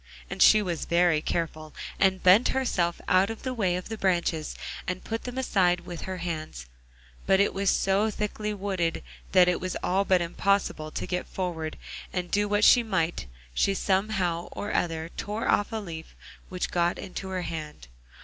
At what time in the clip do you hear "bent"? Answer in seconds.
2.23-2.47